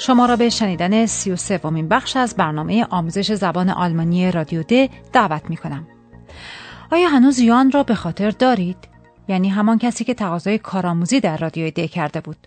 شما 0.00 0.26
را 0.26 0.36
به 0.36 0.50
شنیدن 0.50 1.06
سی 1.06 1.30
و 1.30 1.36
سومین 1.36 1.88
بخش 1.88 2.16
از 2.16 2.36
برنامه 2.36 2.86
آموزش 2.90 3.32
زبان 3.32 3.70
آلمانی 3.70 4.30
رادیو 4.30 4.62
د 4.62 4.90
دعوت 5.12 5.50
می 5.50 5.56
کنم. 5.56 5.86
آیا 6.92 7.08
هنوز 7.08 7.38
یان 7.38 7.70
را 7.70 7.82
به 7.82 7.94
خاطر 7.94 8.30
دارید؟ 8.30 8.76
یعنی 9.28 9.48
همان 9.48 9.78
کسی 9.78 10.04
که 10.04 10.14
تقاضای 10.14 10.58
کارآموزی 10.58 11.20
در 11.20 11.36
رادیو 11.36 11.70
د 11.70 11.86
کرده 11.86 12.20
بود. 12.20 12.46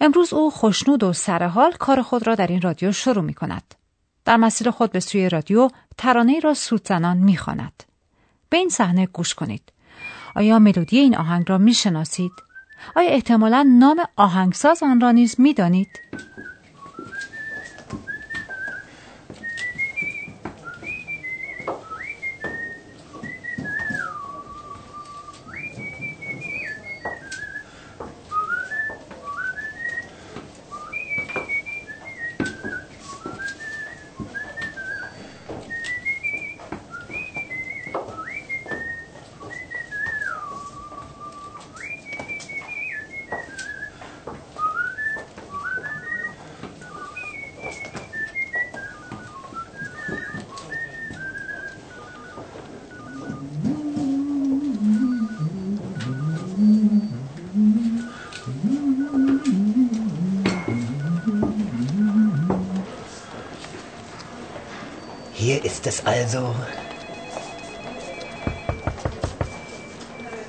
امروز 0.00 0.32
او 0.32 0.50
خوشنود 0.50 1.02
و 1.02 1.12
سرحال 1.12 1.72
کار 1.72 2.02
خود 2.02 2.26
را 2.26 2.34
در 2.34 2.46
این 2.46 2.60
رادیو 2.60 2.92
شروع 2.92 3.24
می 3.24 3.34
کند. 3.34 3.74
در 4.24 4.36
مسیر 4.36 4.70
خود 4.70 4.92
به 4.92 5.00
سوی 5.00 5.28
رادیو 5.28 5.68
ترانه 5.96 6.40
را 6.40 6.54
سودزنان 6.54 7.16
می 7.16 7.36
خاند. 7.36 7.82
به 8.50 8.56
این 8.56 8.68
صحنه 8.68 9.06
گوش 9.06 9.34
کنید. 9.34 9.72
آیا 10.36 10.58
ملودی 10.58 10.98
این 10.98 11.16
آهنگ 11.16 11.44
را 11.48 11.58
می 11.58 11.74
شناسید؟ 11.74 12.32
آیا 12.96 13.10
احتمالا 13.10 13.66
نام 13.78 14.00
آهنگساز 14.16 14.82
آن 14.82 15.00
را 15.00 15.10
نیز 15.10 15.40
می 15.40 15.54
دانید؟ 15.54 15.88
Hier 65.38 65.64
ist 65.64 65.86
es 65.86 66.04
also. 66.04 66.52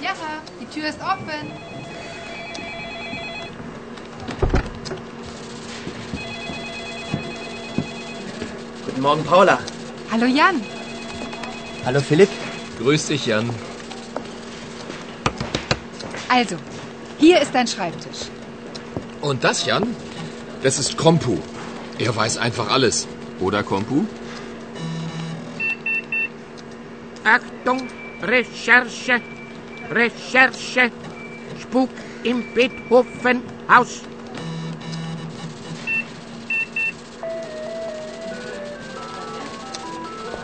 Ja, 0.02 0.14
die 0.60 0.66
Tür 0.66 0.90
ist 0.90 0.98
offen. 1.00 1.52
Guten 8.84 9.02
Morgen, 9.02 9.24
Paula. 9.24 9.60
Hallo 10.12 10.26
Jan. 10.26 10.60
Hallo, 11.86 12.02
Philipp. 12.02 12.30
Grüß 12.80 13.06
dich, 13.06 13.28
Jan. 13.28 13.48
Also, 16.30 16.56
hier 17.20 17.40
ist 17.40 17.54
dein 17.54 17.68
Schreibtisch. 17.68 18.22
Und 19.22 19.44
das, 19.44 19.68
Jan? 19.68 19.96
Das 20.64 20.80
ist 20.80 20.98
Kompu. 20.98 21.38
Er 22.00 22.16
weiß 22.16 22.40
einfach 22.40 22.72
alles. 22.72 23.08
Oder, 23.40 23.62
Kompu? 23.62 24.06
Achtung, 27.24 27.88
Recherche, 28.22 29.22
Recherche, 29.92 30.92
Spuk 31.60 31.90
im 32.24 32.44
Beethovenhaus. 32.54 34.02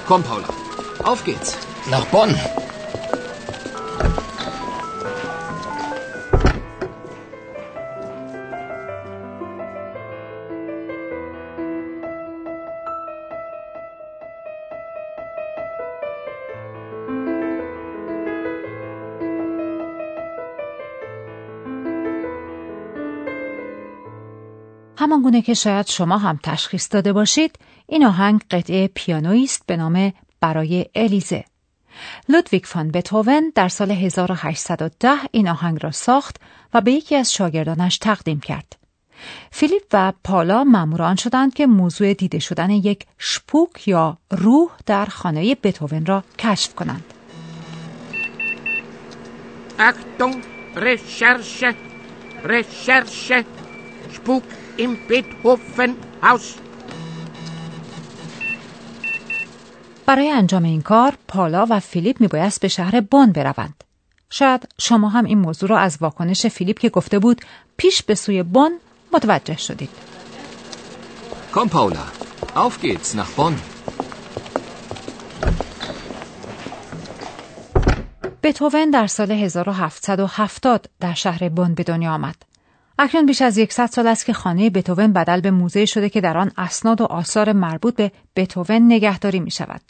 Komm, 0.08 0.24
Paula. 0.24 0.47
Auf 1.03 1.24
geht's. 1.24 1.58
Nach 1.90 2.06
Bonn. 2.06 2.36
همان 24.97 25.22
گونه 25.22 25.41
که 25.41 25.53
شاید 25.53 25.88
شما 25.88 26.17
هم 26.17 26.39
تشخیص 26.44 26.88
داده 26.91 27.13
باشید 27.13 27.59
این 27.88 28.06
آهنگ 28.06 28.41
قطعه 28.51 28.88
پیانویی 28.88 29.44
است 29.44 29.63
به 29.67 29.78
نام 29.78 30.13
برای 30.41 30.85
الیزه. 30.95 31.45
لودویگ 32.29 32.63
فان 32.66 32.91
بتوون 32.91 33.51
در 33.56 33.67
سال 33.69 33.91
1810 33.91 35.09
این 35.31 35.47
آهنگ 35.47 35.79
را 35.81 35.91
ساخت 35.91 36.35
و 36.73 36.81
به 36.81 36.91
یکی 36.91 37.16
از 37.16 37.33
شاگردانش 37.33 37.97
تقدیم 37.97 38.39
کرد. 38.39 38.75
فیلیپ 39.51 39.83
و 39.94 40.13
پالا 40.23 40.63
ماموران 40.63 41.16
شدند 41.16 41.53
که 41.53 41.67
موضوع 41.67 42.13
دیده 42.13 42.39
شدن 42.39 42.69
یک 42.69 43.06
شپوک 43.17 43.88
یا 43.88 44.17
روح 44.31 44.69
در 44.85 45.06
خانه 45.06 45.56
بتوون 45.56 46.06
را 46.06 46.23
کشف 46.39 46.75
کنند. 46.75 47.03
Achtung, 49.77 50.35
Recherche, 50.75 51.69
Recherche, 52.51 53.39
Spuk 54.16 54.44
im 54.78 54.97
Beethovenhaus. 55.09 56.44
برای 60.06 60.30
انجام 60.30 60.63
این 60.63 60.81
کار 60.81 61.13
پالا 61.28 61.68
و 61.69 61.80
فیلیپ 61.80 62.22
میبایست 62.22 62.62
به 62.62 62.68
شهر 62.68 63.02
بن 63.02 63.31
بروند 63.31 63.84
شاید 64.30 64.68
شما 64.80 65.09
هم 65.09 65.25
این 65.25 65.38
موضوع 65.38 65.69
را 65.69 65.78
از 65.78 65.97
واکنش 66.02 66.46
فیلیپ 66.46 66.80
که 66.80 66.90
گفته 66.90 67.19
بود 67.19 67.41
پیش 67.78 68.03
به 68.03 68.16
سوی 68.16 68.44
بن 68.44 68.69
متوجه 69.13 69.58
شدید 69.58 69.90
Komm, 71.52 71.69
Paula. 71.69 72.06
Auf 72.56 72.81
geht's 72.81 73.13
nach 73.13 73.31
Bonn. 73.38 73.56
بتوون 78.44 78.90
در 78.90 79.07
سال 79.07 79.31
1770 79.31 80.90
در 81.00 81.13
شهر 81.13 81.50
بن 81.50 81.74
به 81.74 81.84
دنیا 81.84 82.13
آمد. 82.13 82.36
اکنون 83.00 83.25
بیش 83.25 83.41
از 83.41 83.59
100 83.69 83.85
سال 83.85 84.07
است 84.07 84.25
که 84.25 84.33
خانه 84.33 84.69
بتوون 84.69 85.13
بدل 85.13 85.41
به 85.41 85.51
موزه 85.51 85.85
شده 85.85 86.09
که 86.09 86.22
در 86.22 86.38
آن 86.38 86.51
اسناد 86.57 87.01
و 87.01 87.06
آثار 87.06 87.53
مربوط 87.53 87.95
به 87.95 88.11
بتوون 88.35 88.85
نگهداری 88.85 89.39
می 89.39 89.51
شود. 89.51 89.81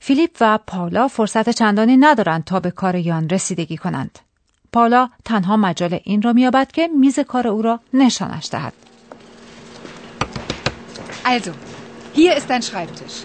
فیلیپ 0.00 0.36
و 0.40 0.58
پالا 0.66 1.08
فرصت 1.08 1.50
چندانی 1.50 1.96
ندارند 1.96 2.44
تا 2.44 2.60
به 2.60 2.70
کار 2.70 2.96
یان 2.96 3.28
رسیدگی 3.28 3.76
کنند. 3.76 4.18
پالا 4.72 5.08
تنها 5.24 5.56
مجال 5.56 6.00
این 6.04 6.22
را 6.22 6.32
مییابد 6.32 6.72
که 6.72 6.88
میز 6.88 7.18
کار 7.18 7.48
او 7.48 7.62
را 7.62 7.80
نشانش 7.94 8.48
دهد. 8.50 8.72
Also, 11.24 11.52
hier 12.14 12.32
ist 12.36 12.48
dein 12.50 12.62
Schreibtisch. 12.62 13.24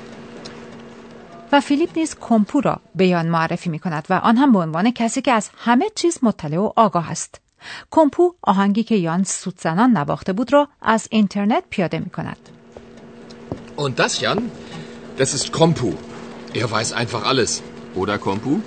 و 1.51 1.61
فیلیپ 1.61 1.97
نیز 1.97 2.15
کمپو 2.19 2.61
را 2.61 2.79
به 2.95 3.07
یان 3.07 3.27
معرفی 3.27 3.69
می 3.69 3.79
کند 3.79 4.05
و 4.09 4.13
آن 4.13 4.37
هم 4.37 4.51
به 4.51 4.59
عنوان 4.59 4.91
کسی 4.91 5.21
که 5.21 5.31
از 5.31 5.49
همه 5.57 5.85
چیز 5.95 6.19
مطلع 6.21 6.57
و 6.57 6.71
آگاه 6.75 7.11
است. 7.11 7.41
کمپو 7.91 8.33
آهنگی 8.41 8.83
که 8.83 8.95
یان 8.95 9.23
سودزنان 9.23 9.97
نواخته 9.97 10.33
بود 10.33 10.53
را 10.53 10.67
از 10.81 11.07
اینترنت 11.11 11.63
پیاده 11.69 11.99
می 11.99 12.09
کند. 12.09 12.49
Und 13.77 13.99
das, 13.99 14.21
Jan? 14.21 14.39
Das 15.17 15.33
ist 15.33 15.51
Kompu. 15.51 15.93
Er 16.53 16.67
weiß 16.71 16.93
einfach 16.93 17.23
alles. 17.31 17.61
Oder, 17.95 18.17
Kompu? 18.17 18.61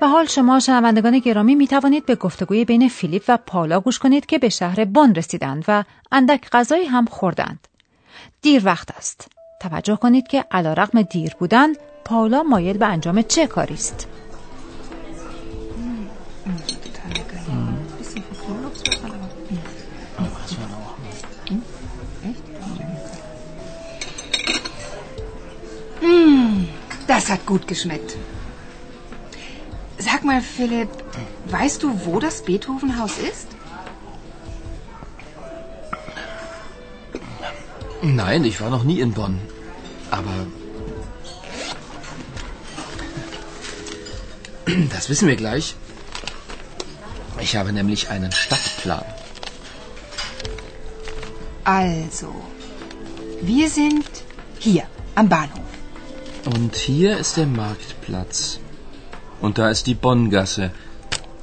و 0.00 0.08
حال 0.08 0.26
شما 0.26 0.60
شنوندگان 0.60 1.18
گرامی 1.18 1.54
می 1.54 1.66
توانید 1.66 2.06
به 2.06 2.14
گفتگوی 2.14 2.64
بین 2.64 2.88
فیلیپ 2.88 3.24
و 3.28 3.38
پالا 3.46 3.80
گوش 3.80 3.98
کنید 3.98 4.26
که 4.26 4.38
به 4.38 4.48
شهر 4.48 4.84
بن 4.84 5.14
رسیدند 5.14 5.64
و 5.68 5.84
اندک 6.12 6.50
غذایی 6.50 6.86
هم 6.86 7.04
خوردند. 7.04 7.68
دیر 8.42 8.62
وقت 8.64 8.90
است. 8.96 9.28
توجه 9.60 9.96
کنید 9.96 10.26
که 10.26 10.44
علیرغم 10.50 11.02
دیر 11.02 11.34
بودن 11.38 11.68
پاولا 12.04 12.42
مایل 12.42 12.78
به 12.78 12.86
انجام 12.86 13.22
چه 13.22 13.46
کاری 13.46 13.74
است 13.74 14.08
hat 27.08 27.46
gut 27.46 27.66
geschmeckt. 27.66 28.16
Sag 29.98 30.24
mal, 30.24 30.40
Philipp, 30.40 30.90
weißt 31.46 31.82
du, 31.82 32.04
wo 32.04 32.18
das 32.18 32.42
Beethovenhaus 32.42 33.18
ist? 33.18 33.48
Nein, 38.02 38.44
ich 38.44 38.60
war 38.60 38.70
noch 38.70 38.84
nie 38.84 39.00
in 39.00 39.12
Bonn. 39.12 39.40
Aber. 40.10 40.46
Das 44.90 45.08
wissen 45.08 45.28
wir 45.28 45.36
gleich. 45.36 45.76
Ich 47.40 47.56
habe 47.56 47.72
nämlich 47.72 48.08
einen 48.08 48.32
Stadtplan. 48.32 49.04
Also, 51.64 52.34
wir 53.40 53.68
sind 53.68 54.06
hier 54.58 54.84
am 55.14 55.28
Bahnhof. 55.28 55.61
Und 56.53 56.75
hier 56.75 57.17
ist 57.17 57.37
der 57.37 57.47
Marktplatz. 57.47 58.59
Und 59.41 59.57
da 59.57 59.69
ist 59.69 59.87
die 59.87 59.99
Bonngasse. 60.05 60.71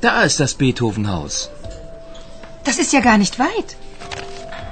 Da 0.00 0.22
ist 0.22 0.40
das 0.40 0.54
Beethovenhaus. 0.54 1.50
Das 2.64 2.78
ist 2.78 2.92
ja 2.92 3.00
gar 3.00 3.18
nicht 3.18 3.38
weit. 3.38 3.70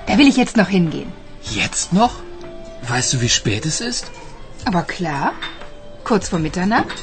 Da 0.07 0.19
will 0.19 0.29
ich 0.29 0.37
jetzt 0.37 0.57
noch 0.57 0.69
hingehen. 0.69 1.13
Jetzt 1.61 1.93
noch? 1.93 2.15
Weißt 2.89 3.13
du, 3.13 3.21
wie 3.21 3.29
spät 3.29 3.65
es 3.67 3.81
ist? 3.81 4.11
Aber 4.65 4.83
klar, 4.83 5.33
kurz 6.05 6.29
vor 6.29 6.39
Mitternacht. 6.39 6.99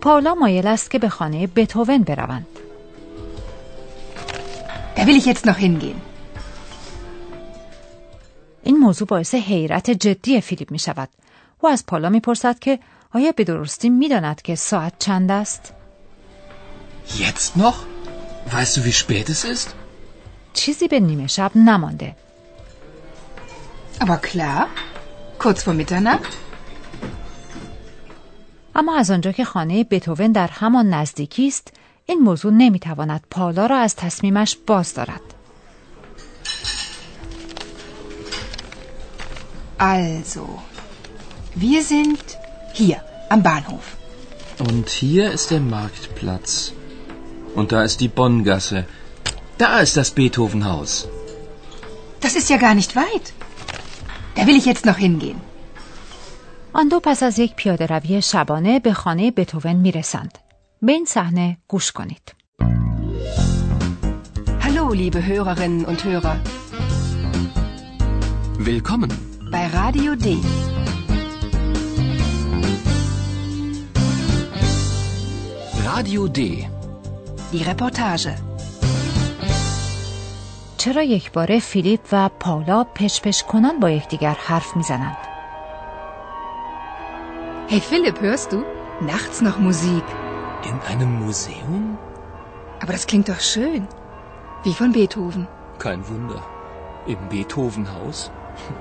پاولا 0.00 0.34
مایل 0.34 0.66
است 0.66 0.90
که 0.90 0.98
به 0.98 1.08
خانه 1.08 1.46
بتوون 1.46 2.02
بروند. 2.02 2.46
Da 4.99 5.07
will 5.07 5.19
ich 5.21 5.25
jetzt 5.25 5.45
noch 5.45 5.57
hingehen. 5.57 6.01
این 8.63 8.77
موضوع 8.77 9.07
باعث 9.07 9.35
حیرت 9.35 9.89
جدی 9.89 10.41
فیلیپ 10.41 10.71
می 10.71 10.79
شود. 10.79 11.09
او 11.59 11.69
از 11.69 11.85
پالا 11.85 12.09
می 12.09 12.19
پرسد 12.19 12.59
که 12.59 12.79
آیا 13.13 13.31
به 13.31 13.43
درستی 13.43 13.89
می 13.89 14.09
داند 14.09 14.41
که 14.41 14.55
ساعت 14.55 14.93
چند 14.99 15.31
است؟ 15.31 15.73
Jetzt 17.07 17.57
noch? 17.57 17.75
Weißt 18.51 18.77
du, 18.77 18.83
wie 18.85 18.91
spät 18.91 19.29
es 19.29 19.43
ist? 19.43 19.73
چیزی 20.53 20.87
به 20.87 20.99
نیمه 20.99 21.27
شب 21.27 21.51
نمانده. 21.55 22.15
Aber 23.99 24.17
klar, 24.17 24.67
kurz 25.39 25.63
vor 25.63 25.73
Mitternacht. 25.73 26.33
اما 28.75 28.95
از 28.97 29.11
آنجا 29.11 29.31
که 29.31 29.45
خانه 29.45 29.83
بتوون 29.83 30.31
در 30.31 30.47
همان 30.47 30.89
نزدیکی 30.93 31.47
است 31.47 31.73
این 32.09 32.19
موضوع 32.19 32.53
نمی‌تواند 32.53 33.23
پالا 33.29 33.65
را 33.65 33.77
از 33.77 33.95
تصمیمش 33.95 34.57
باز 34.67 34.93
دارد 34.93 35.21
Also, 39.79 40.45
wir 41.65 41.81
sind 41.93 42.25
hier 42.79 42.99
am 43.29 43.41
Bahnhof. 43.43 43.85
Und 44.69 44.87
hier 44.89 45.25
ist 45.37 45.47
der 45.51 45.63
Marktplatz. 45.77 46.73
Und 47.55 47.67
da 47.73 47.83
ist 47.87 47.97
die 48.03 48.13
Bonngasse. 48.19 48.79
Da 49.63 49.79
ist 49.85 49.95
das 49.99 50.09
Beethovenhaus. 50.17 50.91
Das 52.23 52.33
ist 52.39 52.49
ja 52.53 52.57
gar 52.65 52.75
nicht 52.79 52.91
weit. 53.03 53.27
Da 54.35 54.41
will 54.47 54.57
ich 54.61 54.65
jetzt 54.71 54.85
noch 54.89 54.99
hingehen. 55.05 55.39
آن 56.73 56.87
دو 56.87 56.99
پس 56.99 57.23
از 57.23 57.39
یک 57.39 57.55
پیاده 57.55 57.85
روی 57.85 58.21
شبانه 58.21 58.79
به 58.79 58.93
خانه 58.93 59.31
بتوون 59.31 59.75
می‌رسند. 59.75 60.37
به 60.81 60.91
این 60.91 61.05
صحنه 61.05 61.57
گوش 61.67 61.91
کنید. 61.91 62.35
Hallo, 64.61 64.93
liebe 64.93 65.21
Hörerinnen 65.29 65.85
und 65.85 65.99
Hörer. 66.05 66.35
Willkommen. 68.69 69.11
Bei 69.53 69.65
Radio 69.79 70.11
D. 70.25 70.27
Radio 75.89 76.21
D. 76.37 76.39
Die 77.51 77.63
Reportage. 77.63 78.29
چرا 80.77 81.03
یک 81.03 81.31
باره 81.31 81.59
فیلیپ 81.59 81.99
و 82.11 82.29
پاولا 82.39 82.83
پشپش 82.83 83.43
کنان 83.43 83.79
با 83.79 83.89
یکدیگر 83.89 84.37
حرف 84.39 84.75
می‌زنند؟ 84.77 85.17
Hey 87.69 87.79
Philipp, 87.79 88.21
hörst 88.21 88.51
du? 88.51 88.57
Nachts 89.01 89.41
noch 89.41 89.59
Musik. 89.59 90.28
In 90.63 90.79
einem 90.81 91.25
Museum? 91.25 91.97
Aber 92.81 92.91
das 92.91 93.07
klingt 93.07 93.29
doch 93.29 93.39
schön. 93.39 93.87
Wie 94.63 94.73
von 94.73 94.91
Beethoven. 94.91 95.47
Kein 95.77 96.05
Wunder. 96.09 96.43
Im 97.07 97.17
Beethovenhaus? 97.29 98.29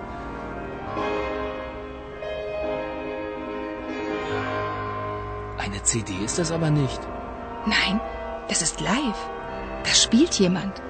Eine 5.58 5.82
CD 5.82 6.12
ist 6.24 6.38
das 6.38 6.50
aber 6.50 6.70
nicht. 6.70 7.00
Nein, 7.66 8.00
das 8.48 8.62
ist 8.62 8.80
live. 8.80 9.30
Da 9.84 9.90
spielt 9.90 10.34
jemand. 10.34 10.80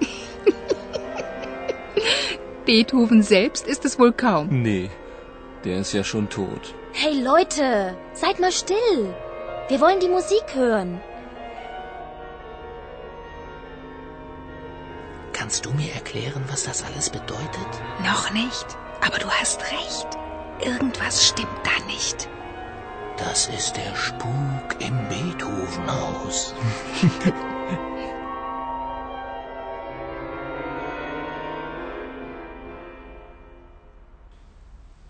Beethoven 2.66 3.22
selbst 3.22 3.66
ist 3.66 3.84
es 3.84 3.98
wohl 3.98 4.12
kaum. 4.12 4.62
Nee, 4.62 4.90
der 5.64 5.78
ist 5.78 5.92
ja 5.92 6.02
schon 6.02 6.28
tot. 6.28 6.74
Hey 6.92 7.22
Leute, 7.22 7.96
seid 8.12 8.40
mal 8.40 8.52
still. 8.52 9.14
Wir 9.72 9.80
wollen 9.80 10.00
die 10.00 10.08
Musik 10.10 10.54
hören. 10.54 11.00
Kannst 15.32 15.64
du 15.64 15.70
mir 15.70 15.90
erklären, 15.94 16.44
was 16.50 16.64
das 16.64 16.84
alles 16.84 17.08
bedeutet? 17.08 17.72
Noch 18.04 18.30
nicht, 18.34 18.66
aber 19.00 19.18
du 19.18 19.30
hast 19.30 19.62
recht. 19.72 20.08
Irgendwas 20.60 21.26
stimmt 21.26 21.48
da 21.64 21.70
nicht. 21.86 22.28
Das 23.16 23.48
ist 23.48 23.78
der 23.78 23.94
Spuk 23.96 24.76
im 24.78 25.08
Beethovenhaus. 25.08 26.54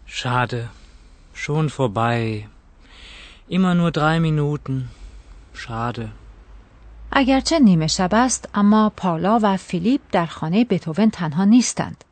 Schade. 0.06 0.70
Schon 1.34 1.68
vorbei. 1.68 2.46
Immer 3.58 3.74
nur 3.80 3.90
drei 3.90 4.16
Minuten. 4.28 4.74
Schade. 5.54 6.08
اگرچه 7.12 7.58
نیمه 7.58 7.86
شب 7.86 8.08
است 8.12 8.48
اما 8.54 8.92
پاولا 8.96 9.38
و 9.42 9.56
فیلیپ 9.56 10.00
در 10.12 10.26
خانه 10.26 10.64
بتوون 10.64 11.10
تنها 11.10 11.44
نیستند. 11.44 12.04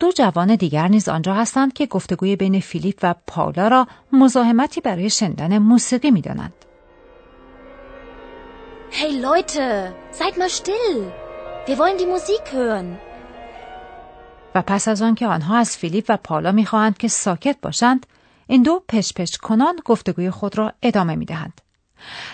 دو 0.00 0.12
جوان 0.12 0.56
دیگر 0.56 0.88
نیز 0.88 1.08
آنجا 1.08 1.34
هستند 1.34 1.72
که 1.72 1.86
گفتگوی 1.86 2.36
بین 2.36 2.60
فیلیپ 2.60 2.98
و 3.02 3.14
پاولا 3.26 3.68
را 3.68 3.86
مزاحمتی 4.12 4.80
برای 4.80 5.10
شنیدن 5.10 5.58
موسیقی 5.58 6.10
می‌دانند. 6.10 6.52
Hey 8.90 9.12
Leute, 9.24 9.92
seid 10.18 10.34
mal 10.38 10.48
still. 10.48 10.98
Wir 11.66 11.76
wollen 11.78 11.98
die 11.98 12.06
Musik 12.06 12.52
hören. 12.52 12.98
و 14.54 14.62
پس 14.62 14.88
از 14.88 15.02
آن 15.02 15.14
که 15.14 15.26
آنها 15.26 15.56
از 15.56 15.76
فیلیپ 15.76 16.04
و 16.08 16.16
پالا 16.16 16.52
می‌خواهند 16.52 16.98
که 16.98 17.08
ساکت 17.08 17.56
باشند 17.62 18.06
این 18.50 18.62
دو 18.62 18.82
پشپش 18.88 19.38
کنان 19.38 19.76
گفتگوی 19.84 20.30
خود 20.30 20.58
را 20.58 20.72
ادامه 20.82 21.16
می‌دهند. 21.16 21.60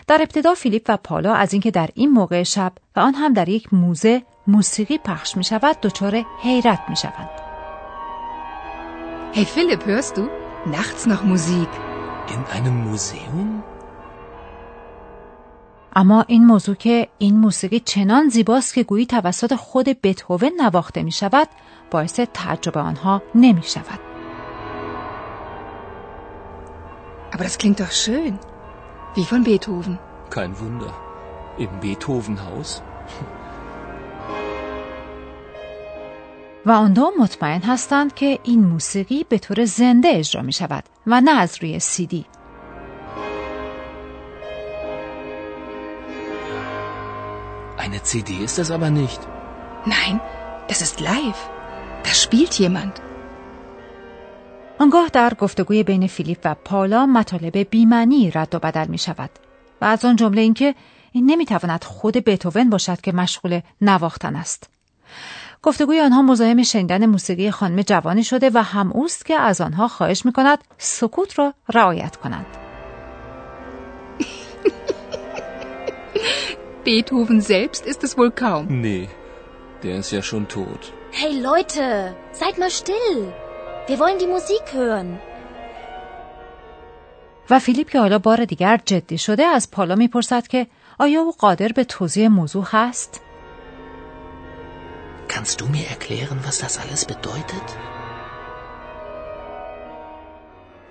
در 0.07 0.19
ابتدا 0.21 0.55
فیلیپ 0.55 0.87
و 0.89 0.97
پالا 0.97 1.35
از 1.35 1.53
اینکه 1.53 1.71
در 1.71 1.91
این 1.95 2.11
موقع 2.11 2.43
شب 2.43 2.73
و 2.97 3.01
آن 3.01 3.15
هم 3.15 3.33
در 3.33 3.49
یک 3.49 3.75
موزه 3.75 4.23
موسیقی 4.47 4.99
پخش 4.99 5.37
می 5.37 5.45
شود 5.45 5.81
دچار 5.81 6.25
حیرت 6.43 6.81
می 6.89 6.97
شوند. 6.97 7.31
Hey 9.35 9.45
Philipp, 9.55 9.83
hörst 9.87 10.17
du? 10.17 10.23
Nachts 10.77 11.03
noch 11.07 11.23
Musik. 11.33 11.73
In 12.35 12.43
einem 12.57 12.77
Museum? 12.89 13.63
اما 15.97 16.25
این 16.29 16.47
موضوع 16.47 16.75
که 16.75 17.09
این 17.19 17.37
موسیقی 17.37 17.81
چنان 17.81 18.29
زیباست 18.29 18.75
که 18.75 18.83
گویی 18.83 19.07
توسط 19.07 19.55
خود 19.55 19.89
بتهوون 20.03 20.51
نواخته 20.61 21.03
می 21.03 21.13
شود 21.13 21.49
باعث 21.91 22.21
تعجب 22.21 22.79
آنها 22.79 23.23
نمی 23.35 23.63
شود. 23.63 24.14
Aber 27.34 27.44
das 27.44 27.58
klingt 27.58 27.80
doch 27.80 27.92
schön. 27.92 28.40
Wie 29.16 29.26
von 29.26 29.44
Beethoven. 29.44 30.00
Kein 30.30 30.60
Wunder. 30.60 30.94
Im 31.58 31.72
Beethovenhaus? 31.80 32.82
و 36.66 36.72
آن 36.72 36.94
دو 36.94 37.12
مطمئن 37.20 37.62
هستند 37.62 38.14
که 38.14 38.40
این 38.44 38.64
موسیقی 38.64 39.26
به 39.30 39.40
طور 39.40 39.66
زنده 39.66 40.08
اجرا 40.12 40.42
می 40.42 40.54
شود 40.54 40.84
و 41.08 41.22
نه 41.22 41.32
از 41.32 41.58
روی 41.62 41.80
سیدی. 41.80 42.26
Eine 47.78 48.04
CD 48.04 48.30
ist 48.48 48.58
das 48.60 48.72
aber 48.72 48.90
nicht. 48.92 49.22
Nein, 49.86 50.20
das 50.68 50.82
ist 50.82 51.00
live. 51.00 51.42
Da 52.04 52.12
spielt 52.24 52.54
jemand. 52.60 52.96
آنگاه 54.85 55.09
در 55.09 55.35
گفتگوی 55.35 55.83
بین 55.83 56.07
فیلیپ 56.07 56.39
و 56.45 56.55
پالا 56.65 57.07
مطالب 57.07 57.57
بیمعنی 57.57 58.31
رد 58.31 58.55
و 58.55 58.59
بدل 58.59 58.87
می 58.87 58.99
شود 58.99 59.31
و 59.81 59.85
از 59.85 60.05
آن 60.05 60.17
جمله 60.17 60.41
اینکه 60.41 60.75
این 61.13 61.31
نمی 61.31 61.47
تواند 61.47 61.85
خود 61.85 62.17
بتوون 62.17 62.71
باشد 62.71 63.01
که 63.01 63.13
مشغول 63.13 63.61
نواختن 63.81 64.37
است 64.37 64.71
گفتگوی 65.63 66.01
آنها 66.01 66.23
مزاحم 66.23 66.63
شنیدن 66.63 67.07
موسیقی 67.07 67.51
خانم 67.51 67.83
جوانی 67.83 68.25
شده 68.25 68.51
و 68.55 68.63
هم 68.63 68.93
اوست 68.93 69.27
که 69.27 69.35
از 69.35 69.61
آنها 69.61 69.89
خواهش 69.89 70.27
می 70.27 70.33
کند 70.33 70.59
سکوت 70.79 71.39
را 71.39 71.55
رعایت 71.75 72.17
کنند. 72.17 72.47
Beethoven 76.85 77.41
selbst 77.41 77.87
ist 77.87 78.05
es 78.05 78.19
wohl 78.19 78.31
kaum. 78.31 78.67
Nee, 78.69 79.09
der 79.83 79.97
ist 79.99 80.13
ja 80.13 80.23
schon 80.23 80.49
tot. 80.49 80.93
Hey 81.21 81.41
Leute, 81.41 82.15
seid 82.33 82.59
mal 82.59 82.71
still. 82.71 83.44
Wir 83.87 83.99
wollen 83.99 84.19
die 84.19 84.27
Musik 84.27 84.73
hören. 84.73 85.19
و 87.51 87.59
فیلیپ 87.59 87.91
که 87.91 88.01
حالا 88.01 88.19
بار 88.19 88.45
دیگر 88.45 88.81
جدی 88.85 89.19
شده 89.19 89.45
از 89.45 89.71
پالا 89.71 89.95
می‌پرسد 89.95 90.47
که 90.47 90.67
آیا 90.99 91.21
او 91.21 91.33
قادر 91.33 91.69
به 91.69 91.85
توضیح 91.85 92.29
موضوع 92.29 92.65
هست؟ 92.71 93.21
Kannst 95.29 95.61
du 95.61 95.67
mir 95.67 95.87
erklären, 95.91 96.39
was 96.47 96.59
das 96.61 96.79
alles 96.79 97.05
bedeutet? 97.05 97.79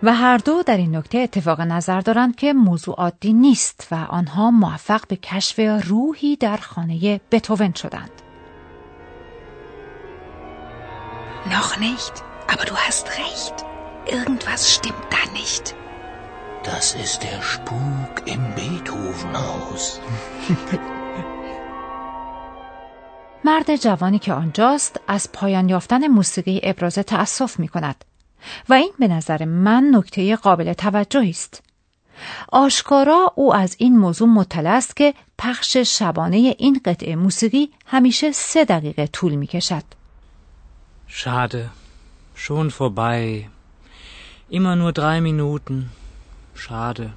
و 0.03 0.13
هر 0.13 0.37
دو 0.37 0.63
در 0.63 0.77
این 0.77 0.95
نکته 0.95 1.17
اتفاق 1.17 1.61
نظر 1.61 2.01
دارند 2.01 2.35
که 2.35 2.53
موضوع 2.53 2.95
عادی 2.95 3.33
نیست 3.33 3.87
و 3.91 3.95
آنها 3.95 4.51
موفق 4.51 5.07
به 5.07 5.15
کشف 5.15 5.59
روحی 5.85 6.35
در 6.35 6.57
خانه 6.57 7.21
بتوون 7.31 7.73
شدند. 7.73 8.11
Noch 11.49 11.77
nicht, 11.77 12.32
aber 12.53 12.65
du 12.71 12.75
hast 12.87 13.05
recht. 13.23 13.55
Irgendwas 14.17 14.61
stimmt 14.75 15.07
da 15.15 15.23
nicht. 15.39 15.65
Das 16.71 16.85
ist 17.03 17.17
der 17.27 17.39
Spuk 17.41 18.13
im 18.33 18.41
Beethovenhaus. 18.57 19.83
مرد 23.45 23.75
جوانی 23.75 24.19
که 24.19 24.33
آنجاست 24.33 24.99
از 25.07 25.31
پایان 25.31 25.69
یافتن 25.69 26.07
موسیقی 26.07 26.59
ابراز 26.63 26.93
تأسف 26.95 27.59
می 27.59 27.67
کند 27.67 28.05
و 28.69 28.73
این 28.73 28.93
به 28.99 29.07
نظر 29.07 29.45
من 29.45 29.91
نکته 29.93 30.35
قابل 30.35 30.73
توجهی 30.73 31.29
است. 31.29 31.63
آشکارا 32.51 33.33
او 33.35 33.55
از 33.55 33.75
این 33.79 33.97
موضوع 33.97 34.27
مطلع 34.27 34.69
است 34.69 34.95
که 34.95 35.13
پخش 35.37 35.77
شبانه 35.77 36.37
این 36.57 36.81
قطعه 36.85 37.15
موسیقی 37.15 37.69
همیشه 37.85 38.31
سه 38.31 38.65
دقیقه 38.65 39.07
طول 39.07 39.35
می 39.35 39.47
کشد. 39.47 39.83
Schade. 41.09 41.82
Schon 42.35 42.71
vorbei. 42.71 43.49
Immer 44.49 44.75
nur 44.75 44.91
drei 44.91 45.21
Minuten. 45.21 45.89
Schade. 46.55 47.09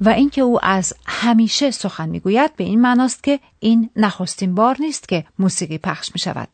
و 0.00 0.08
اینکه 0.08 0.40
او 0.40 0.64
از 0.64 0.94
همیشه 1.06 1.70
سخن 1.70 2.08
می‌گوید 2.08 2.56
به 2.56 2.64
این 2.64 2.80
معناست 2.80 3.24
که 3.24 3.40
این 3.58 3.90
نخستین 3.96 4.54
بار 4.54 4.76
نیست 4.80 5.08
که 5.08 5.24
موسیقی 5.38 5.78
پخش 5.78 6.10
می 6.14 6.18
شود. 6.18 6.48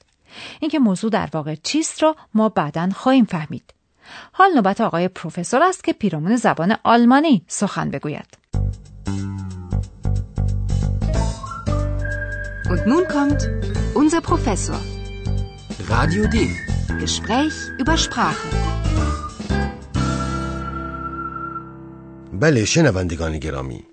اینکه 0.61 0.79
موضوع 0.79 1.11
در 1.11 1.29
واقع 1.33 1.55
چیست 1.55 2.03
را 2.03 2.17
ما 2.35 2.49
بعدا 2.49 2.91
خواهیم 2.95 3.25
فهمید. 3.25 3.75
حال 4.33 4.51
نوبت 4.55 4.81
آقای 4.81 5.09
پروفسور 5.09 5.63
است 5.63 5.85
که 5.85 5.93
پیرامون 5.93 6.37
زبان 6.37 6.77
آلمانی 6.85 7.43
سخن 7.49 7.91
بگوید. 7.91 8.27
Und 12.73 12.85
nun 12.87 13.05
kommt 13.17 13.41
unser 13.95 14.21
Professor. 14.21 14.81
Radio 15.89 16.27
D. 16.35 16.66
Gespräch 17.05 17.57
über 17.79 17.97
Sprache. 17.97 18.49
بله 22.33 22.65
شنوندگان 22.65 23.39
گرامی 23.39 23.85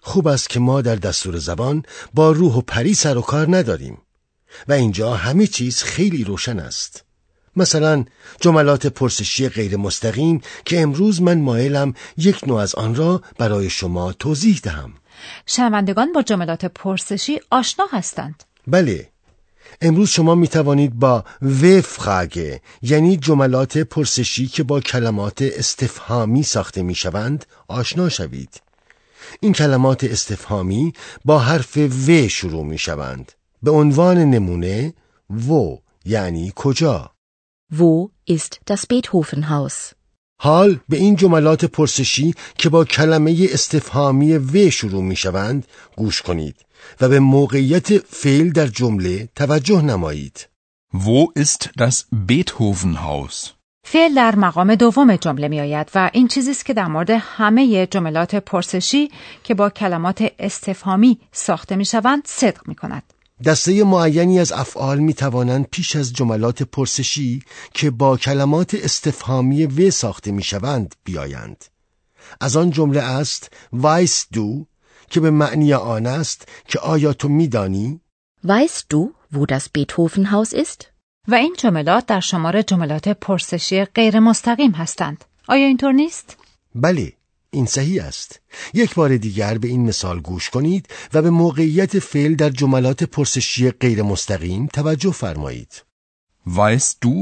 خوب 0.00 0.26
است 0.26 0.48
که 0.48 0.60
ما 0.60 0.82
در 0.82 0.96
دستور 0.96 1.36
زبان 1.36 1.82
با 2.14 2.32
روح 2.32 2.54
و 2.54 2.60
پری 2.60 2.94
سر 2.94 3.18
و 3.18 3.20
کار 3.20 3.56
نداریم 3.56 3.98
و 4.68 4.72
اینجا 4.72 5.14
همه 5.14 5.46
چیز 5.46 5.82
خیلی 5.82 6.24
روشن 6.24 6.58
است 6.58 7.04
مثلا 7.56 8.04
جملات 8.40 8.86
پرسشی 8.86 9.48
غیر 9.48 9.76
مستقیم 9.76 10.40
که 10.64 10.80
امروز 10.80 11.22
من 11.22 11.40
مایلم 11.40 11.94
یک 12.16 12.48
نوع 12.48 12.60
از 12.60 12.74
آن 12.74 12.94
را 12.94 13.22
برای 13.38 13.70
شما 13.70 14.12
توضیح 14.12 14.60
دهم 14.62 14.92
شنوندگان 15.46 16.12
با 16.12 16.22
جملات 16.22 16.64
پرسشی 16.64 17.40
آشنا 17.50 17.86
هستند. 17.92 18.44
بله 18.66 19.08
امروز 19.80 20.08
شما 20.08 20.34
می 20.34 20.48
توانید 20.48 20.98
با 20.98 21.24
و 21.42 21.80
فراگه 21.80 22.60
یعنی 22.82 23.16
جملات 23.16 23.78
پرسشی 23.78 24.46
که 24.46 24.62
با 24.62 24.80
کلمات 24.80 25.42
استفهامی 25.42 26.42
ساخته 26.42 26.82
می 26.82 26.94
شوند 26.94 27.46
آشنا 27.68 28.08
شوید. 28.08 28.60
این 29.40 29.52
کلمات 29.52 30.04
استفهامی 30.04 30.92
با 31.24 31.38
حرف 31.38 31.76
و 31.76 32.28
شروع 32.28 32.64
می 32.64 32.78
شوند 32.78 33.32
به 33.62 33.70
عنوان 33.70 34.18
نمونه 34.18 34.94
و 35.30 35.76
یعنی 36.04 36.52
کجا؟ 36.56 37.10
Wo 37.72 38.10
ist 38.30 38.60
das 38.70 38.86
Beethovenhaus? 38.86 39.95
حال 40.38 40.80
به 40.88 40.96
این 40.96 41.16
جملات 41.16 41.64
پرسشی 41.64 42.34
که 42.58 42.68
با 42.68 42.84
کلمه 42.84 43.48
استفهامی 43.52 44.36
و 44.36 44.70
شروع 44.70 45.02
می 45.02 45.16
شوند 45.16 45.66
گوش 45.96 46.22
کنید 46.22 46.56
و 47.00 47.08
به 47.08 47.20
موقعیت 47.20 47.98
فعل 47.98 48.50
در 48.50 48.66
جمله 48.66 49.28
توجه 49.36 49.82
نمایید. 49.82 50.46
Wo 50.94 51.32
ist 51.42 51.70
das 51.78 52.06
Beethovenhaus? 52.28 53.50
فعل 53.84 54.14
در 54.14 54.36
مقام 54.36 54.74
دوم 54.74 55.16
جمله 55.16 55.48
می 55.48 55.60
آید 55.60 55.90
و 55.94 56.10
این 56.12 56.28
چیزی 56.28 56.50
است 56.50 56.64
که 56.64 56.74
در 56.74 56.86
مورد 56.86 57.10
همه 57.10 57.86
جملات 57.86 58.34
پرسشی 58.34 59.10
که 59.44 59.54
با 59.54 59.70
کلمات 59.70 60.32
استفهامی 60.38 61.18
ساخته 61.32 61.76
می 61.76 61.84
شوند 61.84 62.22
صدق 62.26 62.68
می 62.68 62.74
کند. 62.74 63.02
دسته 63.44 63.84
معینی 63.84 64.40
از 64.40 64.52
افعال 64.52 64.98
می 64.98 65.14
توانند 65.14 65.66
پیش 65.70 65.96
از 65.96 66.12
جملات 66.12 66.62
پرسشی 66.62 67.42
که 67.74 67.90
با 67.90 68.16
کلمات 68.16 68.74
استفهامی 68.74 69.66
و 69.66 69.90
ساخته 69.90 70.30
می 70.30 70.42
شوند 70.42 70.94
بیایند. 71.04 71.64
از 72.40 72.56
آن 72.56 72.70
جمله 72.70 73.02
است 73.02 73.52
وایس 73.72 74.26
دو 74.32 74.66
که 75.10 75.20
به 75.20 75.30
معنی 75.30 75.72
آن 75.72 76.06
است 76.06 76.48
که 76.68 76.78
آیا 76.78 77.12
تو 77.12 77.28
میدانی؟ 77.28 78.00
Weißt 78.46 78.86
du, 78.90 79.12
wo 79.32 79.46
das 79.46 79.68
Beethovenhaus 79.68 80.52
ist? 80.52 80.84
و 81.28 81.34
این 81.34 81.54
جملات 81.58 82.06
در 82.06 82.20
شمار 82.20 82.62
جملات 82.62 83.08
پرسشی 83.08 83.84
غیر 83.84 84.20
مستقیم 84.20 84.72
هستند. 84.72 85.24
آیا 85.48 85.66
اینطور 85.66 85.92
نیست؟ 85.92 86.36
بله 86.74 87.12
این 87.56 87.66
صحیح 87.66 88.04
است 88.04 88.40
یک 88.74 88.94
بار 88.94 89.16
دیگر 89.16 89.58
به 89.58 89.68
این 89.68 89.82
مثال 89.82 90.20
گوش 90.20 90.50
کنید 90.50 90.88
و 91.14 91.22
به 91.22 91.30
موقعیت 91.30 91.98
فعل 91.98 92.34
در 92.34 92.50
جملات 92.50 93.04
پرسشی 93.04 93.70
غیر 93.70 94.02
مستقیم 94.02 94.66
توجه 94.66 95.10
فرمایید 95.10 95.82
Weißt 96.46 96.96
du, 97.04 97.16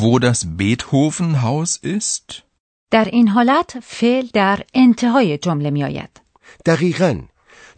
wo 0.00 0.18
das 0.18 0.40
Beethovenhaus 0.58 1.72
ist? 1.98 2.42
در 2.90 3.04
این 3.04 3.28
حالت 3.28 3.80
فعل 3.80 4.26
در 4.32 4.60
انتهای 4.74 5.38
جمله 5.38 5.70
می 5.70 5.84
آید. 5.84 6.20
دقیقا 6.66 7.20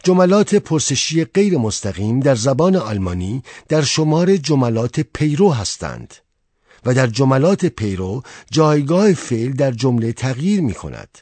جملات 0.03 0.55
پرسشی 0.55 1.25
غیر 1.25 1.57
مستقیم 1.57 2.19
در 2.19 2.35
زبان 2.35 2.75
آلمانی 2.75 3.43
در 3.69 3.81
شمار 3.81 4.37
جملات 4.37 4.99
پیرو 4.99 5.53
هستند 5.53 6.13
و 6.85 6.93
در 6.93 7.07
جملات 7.07 7.65
پیرو 7.65 8.23
جایگاه 8.51 9.13
فعل 9.13 9.51
در 9.51 9.71
جمله 9.71 10.13
تغییر 10.13 10.61
می 10.61 10.73
کند. 10.73 11.17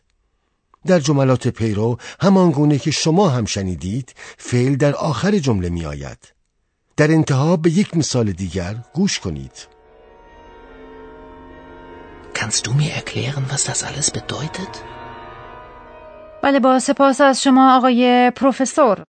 در 0.87 0.99
جملات 0.99 1.47
پیرو 1.47 1.97
همان 2.19 2.51
گونه 2.51 2.79
که 2.79 2.91
شما 2.91 3.29
هم 3.29 3.45
شنیدید 3.45 4.13
فعل 4.37 4.75
در 4.75 4.95
آخر 4.95 5.37
جمله 5.37 5.69
می 5.69 5.85
آید. 5.85 6.17
در 6.97 7.11
انتها 7.11 7.57
به 7.57 7.69
یک 7.71 7.97
مثال 7.97 8.31
دیگر 8.31 8.75
گوش 8.93 9.19
کنید. 9.19 9.67
Kannst 12.37 12.67
du 12.67 12.73
mir 12.73 12.91
erklären, 13.01 13.43
was 13.51 13.63
das 13.69 13.83
alles 13.83 14.09
bedeutet? 14.11 14.83
بله 16.43 16.59
با 16.59 16.79
سپاس 16.79 17.21
از 17.21 17.43
شما 17.43 17.77
آقای 17.77 18.31
پروفسور 18.35 19.03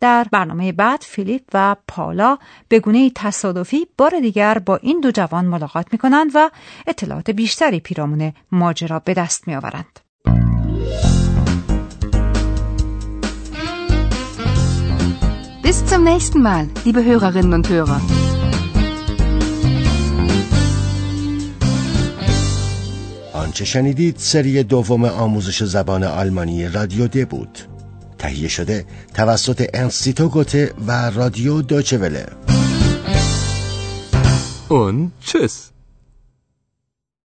در 0.00 0.26
برنامه 0.32 0.72
بعد 0.72 1.00
فیلیپ 1.02 1.42
و 1.54 1.76
پالا 1.88 2.38
به 2.68 2.80
گونه 2.80 3.10
تصادفی 3.14 3.86
بار 3.98 4.20
دیگر 4.20 4.58
با 4.58 4.76
این 4.76 5.00
دو 5.00 5.10
جوان 5.10 5.44
ملاقات 5.44 5.86
می 5.92 5.98
کنند 5.98 6.30
و 6.34 6.50
اطلاعات 6.86 7.30
بیشتری 7.30 7.80
پیرامون 7.80 8.32
ماجرا 8.52 8.98
به 8.98 9.14
دست 9.14 9.48
می 9.48 9.54
آورند. 9.54 10.00
Bis 15.70 15.86
zum 15.86 16.02
nächsten 16.02 16.42
Mal, 16.42 16.68
liebe 16.84 17.04
Hörerinnen 17.04 17.52
und 17.52 17.68
Hörer. 17.68 18.00
آنچه 23.32 23.64
شنیدید 23.64 24.16
سری 24.18 24.62
دوم 24.62 25.04
آموزش 25.04 25.62
زبان 25.62 26.04
آلمانی 26.04 26.68
رادیو 26.68 27.06
د 27.06 27.28
بود 27.28 27.58
تهیه 28.18 28.48
شده 28.48 28.84
توسط 29.14 29.66
انستیتو 29.74 30.28
گوته 30.28 30.74
و 30.86 31.10
رادیو 31.10 31.62
دوچه 31.62 31.98
وله 31.98 32.26
Und 34.68 35.10
tschüss. 35.26 35.70